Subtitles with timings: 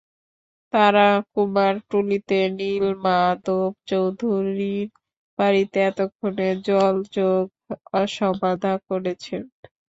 [0.73, 4.87] তাঁরা কুমারটুলিতে নীলমাধব চৌধুরীর
[5.39, 7.43] বাড়িতে এতক্ষণে জলযোগ
[8.13, 9.41] সমাধা করছেন।